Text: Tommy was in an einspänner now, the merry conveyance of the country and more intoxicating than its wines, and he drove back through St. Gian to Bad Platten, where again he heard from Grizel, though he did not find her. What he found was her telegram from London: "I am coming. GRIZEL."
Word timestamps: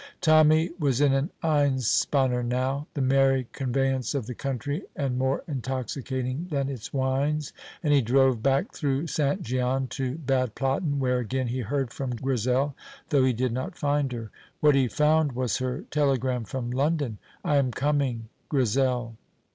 Tommy 0.19 0.71
was 0.79 0.99
in 0.99 1.13
an 1.13 1.29
einspänner 1.43 2.41
now, 2.43 2.87
the 2.95 3.03
merry 3.03 3.45
conveyance 3.51 4.15
of 4.15 4.25
the 4.25 4.33
country 4.33 4.81
and 4.95 5.19
more 5.19 5.43
intoxicating 5.47 6.47
than 6.49 6.69
its 6.69 6.91
wines, 6.91 7.53
and 7.83 7.93
he 7.93 8.01
drove 8.01 8.41
back 8.41 8.73
through 8.73 9.05
St. 9.05 9.43
Gian 9.43 9.85
to 9.89 10.15
Bad 10.15 10.55
Platten, 10.55 10.97
where 10.97 11.19
again 11.19 11.49
he 11.49 11.59
heard 11.59 11.93
from 11.93 12.15
Grizel, 12.15 12.73
though 13.09 13.23
he 13.25 13.31
did 13.33 13.51
not 13.51 13.77
find 13.77 14.11
her. 14.11 14.31
What 14.59 14.73
he 14.73 14.87
found 14.87 15.33
was 15.33 15.57
her 15.57 15.83
telegram 15.91 16.45
from 16.45 16.71
London: 16.71 17.19
"I 17.45 17.57
am 17.57 17.69
coming. 17.71 18.29
GRIZEL." 18.49 19.15